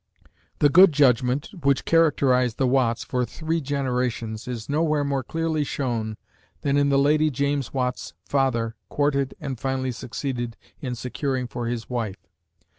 [0.57, 6.17] The good judgment which characterised the Watts for three generations is nowhere more clearly shown
[6.61, 11.87] than in the lady James Watt's father courted and finally succeeded in securing for his
[11.87, 12.27] wife.